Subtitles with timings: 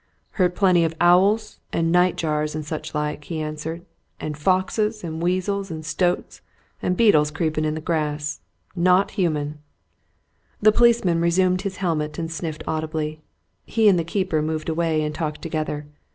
[0.31, 3.85] "Heard plenty of owls, and night jars, and such like," he answered,
[4.19, 6.41] "and foxes, and weasels, and stoats,
[6.81, 8.41] and beetles creeping in the grass.
[8.75, 9.59] Naught human!"
[10.59, 13.21] The policeman resumed his helmet and sniffed audibly.
[13.63, 15.85] He and the keeper moved away and talked together.